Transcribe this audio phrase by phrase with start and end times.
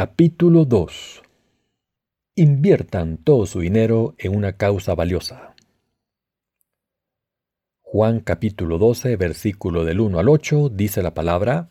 [0.00, 1.22] Capítulo 2
[2.36, 5.56] Inviertan todo su dinero en una causa valiosa.
[7.80, 11.70] Juan capítulo 12, versículo del 1 al 8, dice la palabra,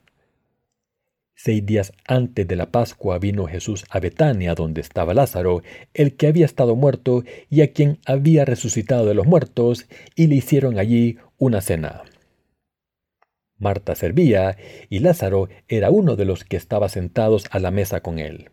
[1.35, 6.27] Seis días antes de la Pascua vino Jesús a Betania, donde estaba Lázaro, el que
[6.27, 9.87] había estado muerto y a quien había resucitado de los muertos,
[10.17, 12.03] y le hicieron allí una cena.
[13.57, 14.57] Marta servía
[14.89, 18.49] y Lázaro era uno de los que estaba sentados a la mesa con él.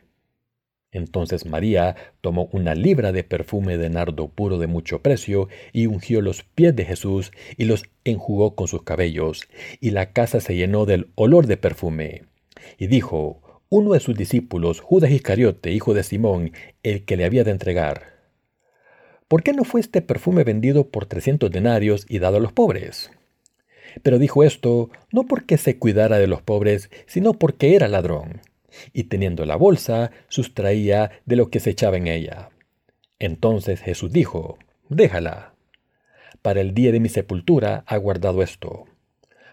[0.95, 6.23] Entonces María tomó una libra de perfume de nardo puro de mucho precio y ungió
[6.23, 9.49] los pies de Jesús y los enjugó con sus cabellos,
[9.81, 12.23] y la casa se llenó del olor de perfume.
[12.79, 16.53] Y dijo, uno de sus discípulos, Judas Iscariote, hijo de Simón,
[16.85, 18.15] el que le había de entregar,
[19.27, 23.11] ¿por qué no fue este perfume vendido por trescientos denarios y dado a los pobres?
[24.03, 28.41] Pero dijo esto no porque se cuidara de los pobres, sino porque era ladrón,
[28.93, 32.51] y teniendo la bolsa, sustraía de lo que se echaba en ella.
[33.19, 35.55] Entonces Jesús dijo, Déjala.
[36.43, 38.85] Para el día de mi sepultura ha guardado esto.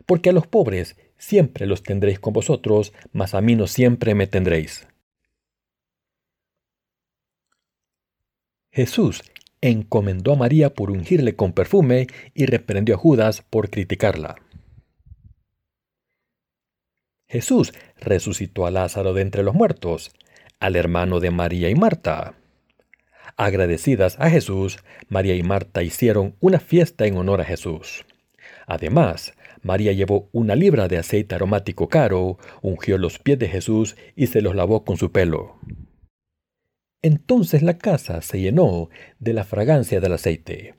[0.06, 4.28] Porque a los pobres siempre los tendréis con vosotros, mas a mí no siempre me
[4.28, 4.88] tendréis.
[8.72, 9.22] Jesús
[9.62, 14.36] encomendó a María por ungirle con perfume y reprendió a Judas por criticarla.
[17.28, 20.12] Jesús resucitó a Lázaro de entre los muertos,
[20.60, 22.36] al hermano de María y Marta.
[23.38, 28.06] Agradecidas a Jesús, María y Marta hicieron una fiesta en honor a Jesús.
[28.68, 34.28] Además, María llevó una libra de aceite aromático caro, ungió los pies de Jesús y
[34.28, 35.56] se los lavó con su pelo.
[37.04, 40.76] Entonces la casa se llenó de la fragancia del aceite.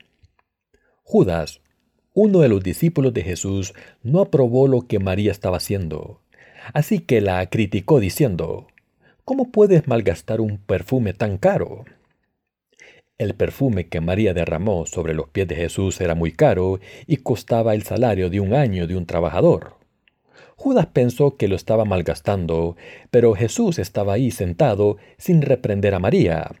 [1.03, 1.61] Judas,
[2.13, 3.73] uno de los discípulos de Jesús,
[4.03, 6.21] no aprobó lo que María estaba haciendo,
[6.73, 8.67] así que la criticó diciendo,
[9.25, 11.85] ¿Cómo puedes malgastar un perfume tan caro?
[13.17, 17.73] El perfume que María derramó sobre los pies de Jesús era muy caro y costaba
[17.73, 19.82] el salario de un año de un trabajador.
[20.55, 22.75] Judas pensó que lo estaba malgastando,
[23.11, 26.51] pero Jesús estaba ahí sentado sin reprender a María.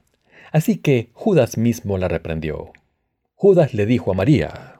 [0.51, 2.71] Así que Judas mismo la reprendió.
[3.35, 4.79] Judas le dijo a María,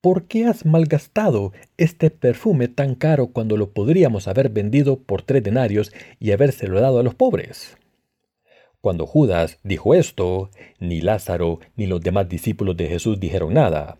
[0.00, 5.42] ¿Por qué has malgastado este perfume tan caro cuando lo podríamos haber vendido por tres
[5.42, 7.76] denarios y habérselo dado a los pobres?
[8.80, 10.48] Cuando Judas dijo esto,
[10.78, 13.98] ni Lázaro ni los demás discípulos de Jesús dijeron nada.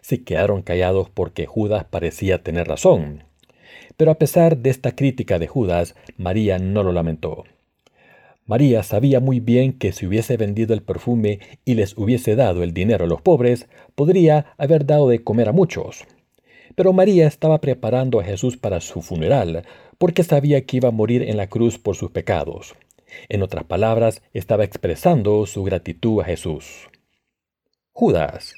[0.00, 3.24] Se quedaron callados porque Judas parecía tener razón.
[3.96, 7.44] Pero a pesar de esta crítica de Judas, María no lo lamentó.
[8.46, 12.72] María sabía muy bien que si hubiese vendido el perfume y les hubiese dado el
[12.72, 16.04] dinero a los pobres, podría haber dado de comer a muchos.
[16.76, 19.64] Pero María estaba preparando a Jesús para su funeral,
[19.98, 22.74] porque sabía que iba a morir en la cruz por sus pecados.
[23.28, 26.88] En otras palabras, estaba expresando su gratitud a Jesús.
[27.92, 28.54] Judas,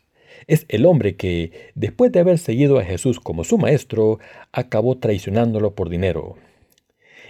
[0.47, 4.19] es el hombre que, después de haber seguido a Jesús como su maestro,
[4.53, 6.37] acabó traicionándolo por dinero.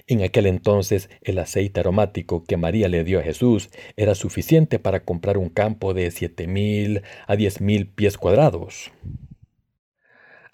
[0.06, 5.00] En aquel entonces el aceite aromático que María le dio a Jesús era suficiente para
[5.00, 8.90] comprar un campo de siete mil a diez mil pies cuadrados.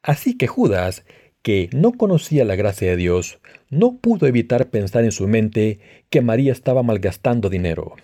[0.03, 1.05] Así que Judas,
[1.43, 3.39] que no conocía la gracia de Dios,
[3.71, 5.79] no pudo evitar pensar en su mente
[6.11, 7.95] que María estaba malgastando dinero.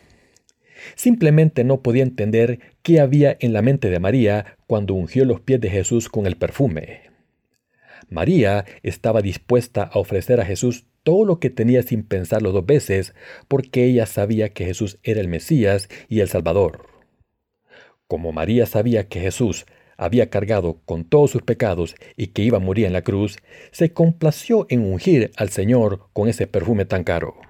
[0.94, 5.60] Simplemente no podía entender qué había en la mente de María cuando ungió los pies
[5.60, 7.10] de Jesús con el perfume.
[8.08, 13.14] María estaba dispuesta a ofrecer a Jesús todo lo que tenía sin pensarlo dos veces,
[13.48, 16.86] porque ella sabía que Jesús era el Mesías y el Salvador.
[18.06, 19.66] Como María sabía que Jesús
[19.96, 23.36] había cargado con todos sus pecados y que iba a morir en la cruz,
[23.70, 27.49] se complació en ungir al Señor con ese perfume tan caro.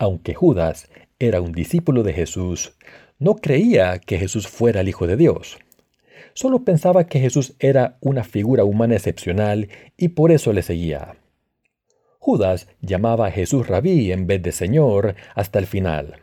[0.00, 0.88] Aunque Judas
[1.18, 2.72] era un discípulo de Jesús,
[3.18, 5.58] no creía que Jesús fuera el Hijo de Dios.
[6.32, 9.68] Solo pensaba que Jesús era una figura humana excepcional
[9.98, 11.16] y por eso le seguía.
[12.18, 16.16] Judas llamaba a Jesús rabí en vez de Señor hasta el final.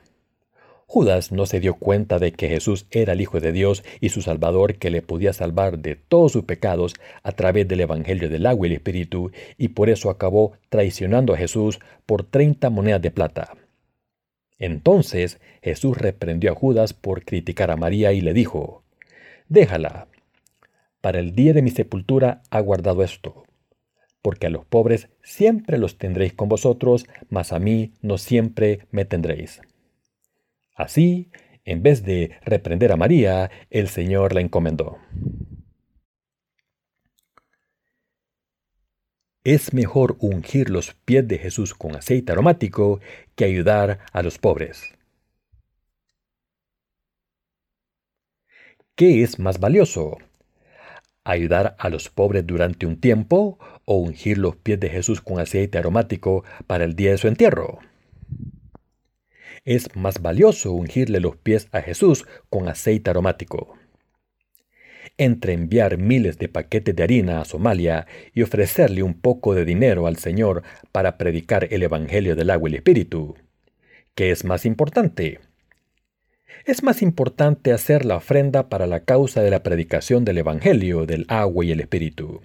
[0.88, 4.23] Judas no se dio cuenta de que Jesús era el Hijo de Dios y su
[4.23, 8.65] Salvador que le podía salvar de todos sus pecados a través del Evangelio del agua
[8.65, 13.53] y el Espíritu, y por eso acabó traicionando a Jesús por treinta monedas de plata.
[14.59, 18.83] Entonces Jesús reprendió a Judas por criticar a María y le dijo,
[19.50, 20.07] Déjala.
[21.01, 23.44] Para el día de mi sepultura ha guardado esto,
[24.21, 29.06] porque a los pobres siempre los tendréis con vosotros, mas a mí no siempre me
[29.06, 29.62] tendréis.
[30.75, 31.31] Así,
[31.63, 34.98] en vez de reprender a María, el Señor la encomendó.
[39.47, 42.99] Es mejor ungir los pies de Jesús con aceite aromático
[43.33, 44.94] que ayudar a los pobres.
[48.95, 50.17] ¿Qué es más valioso?
[51.23, 55.77] ¿Ayudar a los pobres durante un tiempo o ungir los pies de Jesús con aceite
[55.77, 57.79] aromático para el día de su entierro?
[59.63, 63.77] Es más valioso ungirle los pies a Jesús con aceite aromático
[65.18, 70.08] entre enviar miles de paquetes de harina a Somalia y ofrecerle un poco de dinero
[70.08, 73.36] al Señor para predicar el Evangelio del agua y el Espíritu.
[74.16, 75.40] ¿Qué es más importante?
[76.66, 81.25] Es más importante hacer la ofrenda para la causa de la predicación del Evangelio del
[81.30, 82.42] agua y el Espíritu.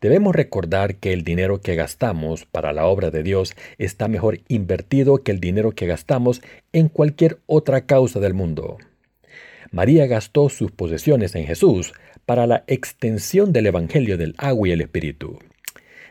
[0.00, 5.22] Debemos recordar que el dinero que gastamos para la obra de Dios está mejor invertido
[5.22, 8.78] que el dinero que gastamos en cualquier otra causa del mundo.
[9.72, 11.94] María gastó sus posesiones en Jesús
[12.26, 15.38] para la extensión del Evangelio del agua y el Espíritu.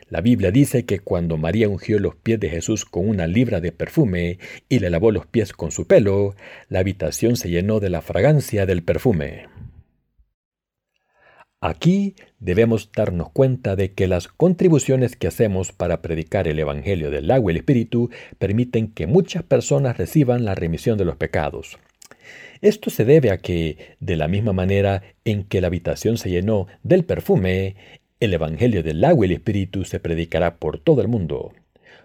[0.08, 3.70] La Biblia dice que cuando María ungió los pies de Jesús con una libra de
[3.70, 6.34] perfume y le lavó los pies con su pelo,
[6.68, 9.46] la habitación se llenó de la fragancia del perfume.
[11.60, 17.30] Aquí debemos darnos cuenta de que las contribuciones que hacemos para predicar el Evangelio del
[17.30, 18.10] agua y el Espíritu
[18.40, 21.78] permiten que muchas personas reciban la remisión de los pecados.
[22.60, 26.66] Esto se debe a que, de la misma manera en que la habitación se llenó
[26.82, 27.76] del perfume,
[28.20, 31.52] el Evangelio del agua y el Espíritu se predicará por todo el mundo.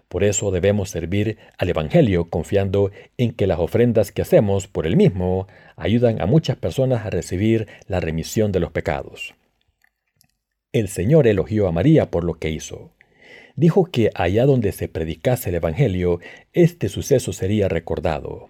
[0.08, 4.96] Por eso debemos servir al Evangelio confiando en que las ofrendas que hacemos por el
[4.96, 9.34] mismo ayudan a muchas personas a recibir la remisión de los pecados.
[10.72, 12.92] El Señor elogió a María por lo que hizo.
[13.54, 16.20] Dijo que allá donde se predicase el Evangelio,
[16.52, 18.46] este suceso sería recordado.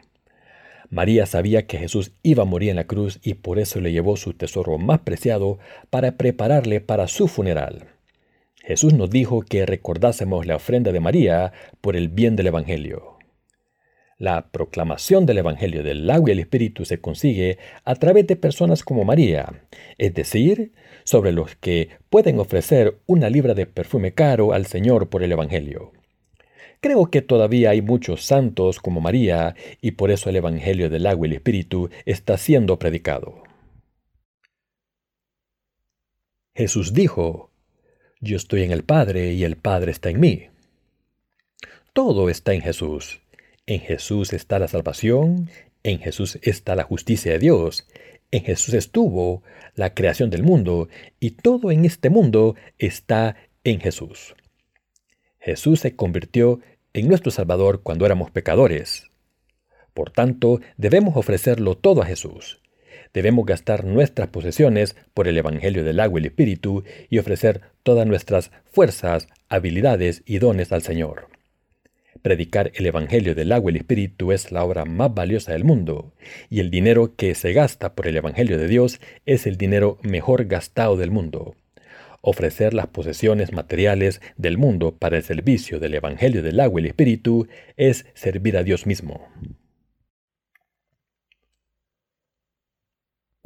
[0.91, 4.17] María sabía que Jesús iba a morir en la cruz y por eso le llevó
[4.17, 5.59] su tesoro más preciado
[5.91, 7.89] para prepararle para su funeral.
[8.63, 13.19] Jesús nos dijo que recordásemos la ofrenda de María por el bien del Evangelio.
[14.19, 18.83] La proclamación del Evangelio del agua y el Espíritu se consigue a través de personas
[18.83, 19.63] como María,
[19.97, 20.73] es decir,
[21.05, 25.93] sobre los que pueden ofrecer una libra de perfume caro al Señor por el Evangelio.
[26.81, 31.27] Creo que todavía hay muchos santos como María y por eso el Evangelio del agua
[31.27, 33.43] y el Espíritu está siendo predicado.
[36.55, 37.51] Jesús dijo,
[38.21, 40.49] Yo estoy en el Padre y el Padre está en mí.
[41.93, 43.21] Todo está en Jesús.
[43.67, 45.51] En Jesús está la salvación,
[45.83, 47.87] en Jesús está la justicia de Dios,
[48.31, 49.43] en Jesús estuvo
[49.75, 50.89] la creación del mundo
[51.21, 54.35] y todo en este mundo está en Jesús.
[55.49, 56.61] Jesús se convirtió
[56.93, 59.11] en nuestro Salvador cuando éramos pecadores.
[59.95, 62.61] Por tanto, debemos ofrecerlo todo a Jesús.
[63.15, 68.07] Debemos gastar nuestras posesiones por el Evangelio del agua y el Espíritu y ofrecer todas
[68.07, 71.29] nuestras fuerzas, habilidades y dones al Señor.
[72.21, 76.13] Predicar el Evangelio del agua y el Espíritu es la obra más valiosa del mundo,
[76.51, 80.45] y el dinero que se gasta por el Evangelio de Dios es el dinero mejor
[80.45, 81.55] gastado del mundo
[82.21, 86.91] ofrecer las posesiones materiales del mundo para el servicio del Evangelio del agua y el
[86.91, 89.29] Espíritu es servir a Dios mismo.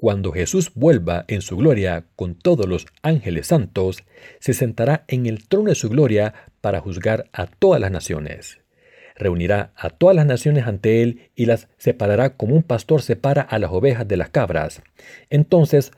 [0.03, 4.03] Cuando Jesús vuelva en su gloria con todos los ángeles santos,
[4.41, 8.59] se sentará en el trono de su gloria para juzgar a todas las naciones.
[9.15, 13.61] Reunirá a todas las naciones ante él y las separará como un pastor separa a
[13.61, 14.83] las ovejas de las cabras.
[15.31, 15.93] Entonces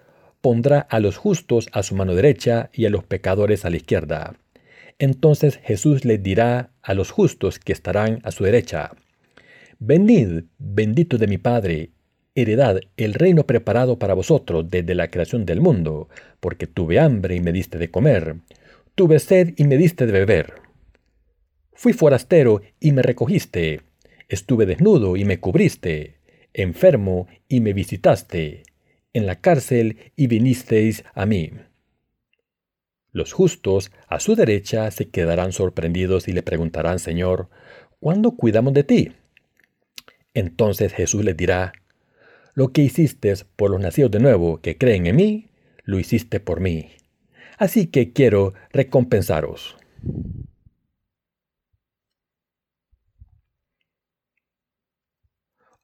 [0.44, 4.34] pondrá a los justos a su mano derecha y a los pecadores a la izquierda.
[4.98, 8.90] Entonces Jesús les dirá a los justos que estarán a su derecha,
[9.78, 11.92] Venid, bendito de mi Padre,
[12.34, 16.10] heredad el reino preparado para vosotros desde la creación del mundo,
[16.40, 18.36] porque tuve hambre y me diste de comer,
[18.94, 20.56] tuve sed y me diste de beber.
[21.72, 23.80] Fui forastero y me recogiste,
[24.28, 26.18] estuve desnudo y me cubriste,
[26.52, 28.73] enfermo y me visitaste
[29.14, 31.52] en la cárcel y vinisteis a mí.
[33.12, 37.48] Los justos a su derecha se quedarán sorprendidos y le preguntarán, Señor,
[38.00, 39.12] ¿cuándo cuidamos de ti?
[40.34, 41.72] Entonces Jesús les dirá,
[42.54, 45.48] Lo que hiciste por los nacidos de nuevo que creen en mí,
[45.84, 46.90] lo hiciste por mí.
[47.56, 49.76] Así que quiero recompensaros.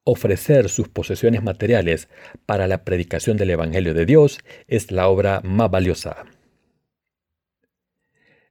[0.04, 2.08] Ofrecer sus posesiones materiales
[2.46, 6.24] para la predicación del Evangelio de Dios es la obra más valiosa.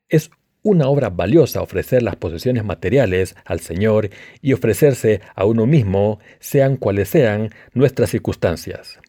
[0.07, 4.09] Es una obra valiosa ofrecer las posesiones materiales al Señor
[4.41, 8.99] y ofrecerse a uno mismo, sean cuales sean nuestras circunstancias.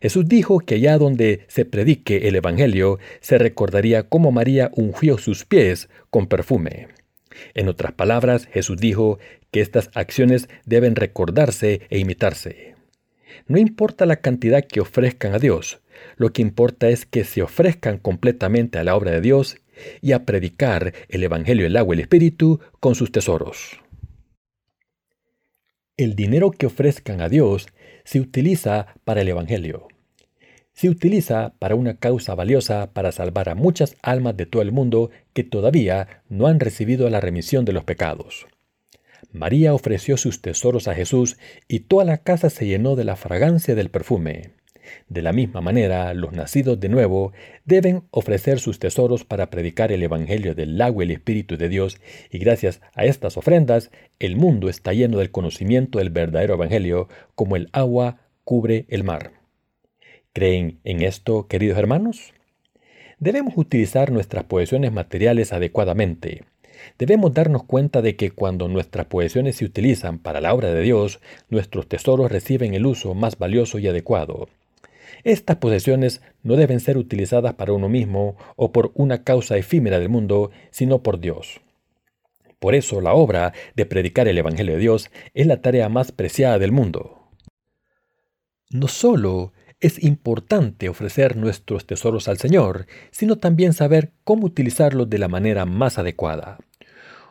[0.00, 5.44] Jesús dijo que allá donde se predique el Evangelio, se recordaría cómo María ungió sus
[5.44, 6.88] pies con perfume.
[7.54, 9.18] En otras palabras, Jesús dijo
[9.50, 12.74] que estas acciones deben recordarse e imitarse.
[13.46, 15.80] No importa la cantidad que ofrezcan a Dios,
[16.16, 19.58] lo que importa es que se ofrezcan completamente a la obra de Dios
[20.00, 23.80] y a predicar el Evangelio, el agua y el Espíritu con sus tesoros.
[25.96, 27.66] El dinero que ofrezcan a Dios
[28.04, 29.88] se utiliza para el Evangelio.
[30.74, 35.10] Se utiliza para una causa valiosa para salvar a muchas almas de todo el mundo
[35.32, 38.46] que todavía no han recibido la remisión de los pecados.
[39.32, 41.38] María ofreció sus tesoros a Jesús
[41.68, 44.50] y toda la casa se llenó de la fragancia del perfume.
[45.08, 47.32] De la misma manera, los nacidos de nuevo
[47.64, 52.00] deben ofrecer sus tesoros para predicar el Evangelio del agua y el Espíritu de Dios,
[52.30, 57.56] y gracias a estas ofrendas, el mundo está lleno del conocimiento del verdadero Evangelio, como
[57.56, 59.41] el agua cubre el mar.
[60.34, 62.32] ¿Creen en esto, queridos hermanos?
[63.18, 66.44] Debemos utilizar nuestras posesiones materiales adecuadamente.
[66.98, 71.20] Debemos darnos cuenta de que cuando nuestras posesiones se utilizan para la obra de Dios,
[71.50, 74.48] nuestros tesoros reciben el uso más valioso y adecuado.
[75.22, 80.08] Estas posesiones no deben ser utilizadas para uno mismo o por una causa efímera del
[80.08, 81.60] mundo, sino por Dios.
[82.58, 86.58] Por eso la obra de predicar el Evangelio de Dios es la tarea más preciada
[86.58, 87.18] del mundo.
[88.70, 95.18] No solo es importante ofrecer nuestros tesoros al Señor, sino también saber cómo utilizarlos de
[95.18, 96.58] la manera más adecuada.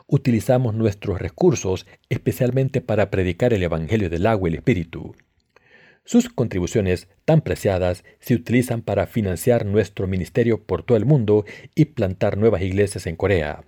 [0.05, 5.15] Utilizamos nuestros recursos especialmente para predicar el Evangelio del agua y el Espíritu.
[6.03, 11.85] Sus contribuciones tan preciadas se utilizan para financiar nuestro ministerio por todo el mundo y
[11.85, 13.63] plantar nuevas iglesias en Corea.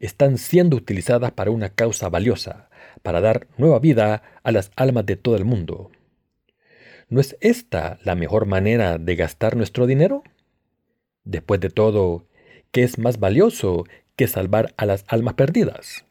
[0.00, 2.68] Están siendo utilizadas para una causa valiosa,
[3.00, 5.90] para dar nueva vida a las almas de todo el mundo.
[7.10, 10.22] ¿No es esta la mejor manera de gastar nuestro dinero?
[11.24, 12.26] Después de todo,
[12.70, 13.84] ¿qué es más valioso
[14.14, 16.04] que salvar a las almas perdidas?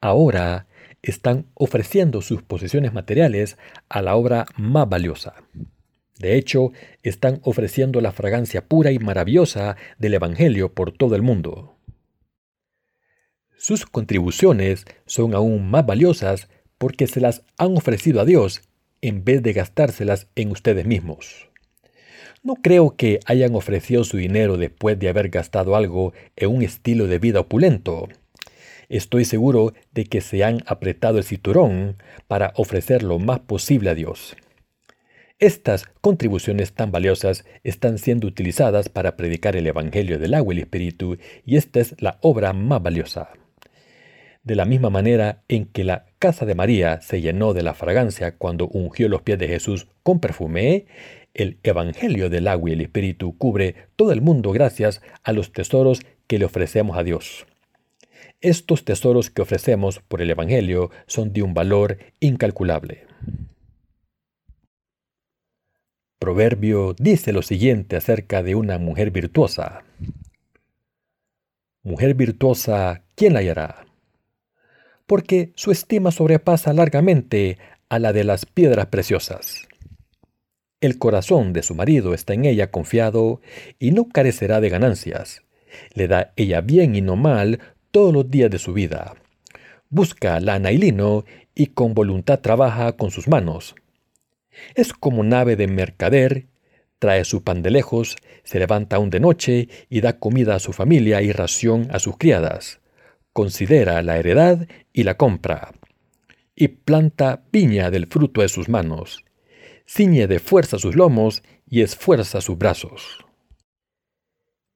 [0.00, 0.66] Ahora
[1.02, 3.58] están ofreciendo sus posesiones materiales
[3.90, 5.34] a la obra más valiosa.
[6.18, 11.76] De hecho, están ofreciendo la fragancia pura y maravillosa del Evangelio por todo el mundo.
[13.58, 16.48] Sus contribuciones son aún más valiosas
[16.78, 18.62] porque se las han ofrecido a Dios
[19.02, 21.48] en vez de gastárselas en ustedes mismos.
[22.42, 27.06] No creo que hayan ofrecido su dinero después de haber gastado algo en un estilo
[27.06, 28.08] de vida opulento,
[28.90, 33.94] Estoy seguro de que se han apretado el cinturón para ofrecer lo más posible a
[33.94, 34.36] Dios.
[35.38, 40.64] Estas contribuciones tan valiosas están siendo utilizadas para predicar el Evangelio del agua y el
[40.64, 43.30] Espíritu, y esta es la obra más valiosa.
[44.42, 48.36] De la misma manera en que la casa de María se llenó de la fragancia
[48.36, 50.86] cuando ungió los pies de Jesús con perfume,
[51.34, 56.00] el Evangelio del agua y el Espíritu cubre todo el mundo gracias a los tesoros
[56.26, 57.46] que le ofrecemos a Dios.
[58.40, 63.06] Estos tesoros que ofrecemos por el Evangelio son de un valor incalculable.
[66.18, 69.84] Proverbio dice lo siguiente acerca de una mujer virtuosa.
[71.82, 73.89] Mujer virtuosa, ¿quién la hallará?
[75.10, 79.66] Porque su estima sobrepasa largamente a la de las piedras preciosas.
[80.80, 83.40] El corazón de su marido está en ella confiado
[83.80, 85.42] y no carecerá de ganancias.
[85.94, 87.58] Le da ella bien y no mal
[87.90, 89.16] todos los días de su vida.
[89.88, 91.24] Busca lana y lino
[91.56, 93.74] y con voluntad trabaja con sus manos.
[94.76, 96.46] Es como nave de mercader,
[97.00, 98.14] trae su pan de lejos,
[98.44, 102.16] se levanta aún de noche y da comida a su familia y ración a sus
[102.16, 102.80] criadas.
[103.32, 105.72] Considera la heredad y la compra.
[106.54, 109.24] Y planta piña del fruto de sus manos.
[109.86, 113.24] Ciñe de fuerza sus lomos y esfuerza sus brazos.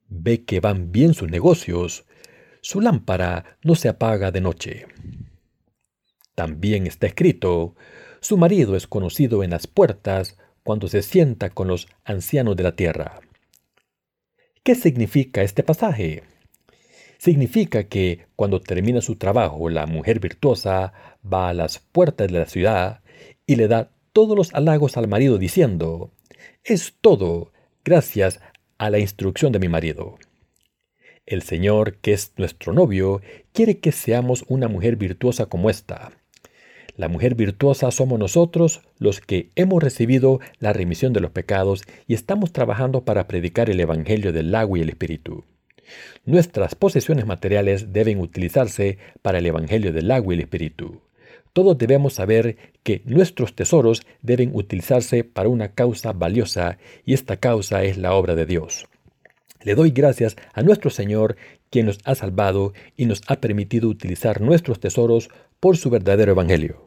[0.09, 2.05] Ve que van bien sus negocios,
[2.61, 4.87] su lámpara no se apaga de noche.
[6.35, 7.75] También está escrito,
[8.21, 12.75] su marido es conocido en las puertas cuando se sienta con los ancianos de la
[12.75, 13.21] tierra.
[14.63, 16.23] ¿Qué significa este pasaje?
[17.19, 20.93] Significa que cuando termina su trabajo, la mujer virtuosa
[21.25, 23.01] va a las puertas de la ciudad
[23.47, 26.13] y le da todos los halagos al marido diciendo,
[26.63, 27.53] es todo
[27.85, 28.41] gracias
[28.79, 30.19] a la instrucción de mi marido.
[31.27, 36.13] El Señor, que es nuestro novio, quiere que seamos una mujer virtuosa como esta.
[36.97, 42.15] La mujer virtuosa somos nosotros los que hemos recibido la remisión de los pecados y
[42.15, 45.45] estamos trabajando para predicar el Evangelio del agua y el Espíritu.
[46.25, 51.03] Nuestras posesiones materiales deben utilizarse para el Evangelio del agua y el Espíritu.
[51.53, 57.85] Todos debemos saber que nuestros tesoros deben utilizarse para una causa valiosa y esta causa
[57.85, 58.89] es la obra de Dios.
[59.63, 61.37] Le doy gracias a nuestro Señor,
[61.71, 66.84] quien nos ha salvado y nos ha permitido utilizar nuestros tesoros por su verdadero Evangelio.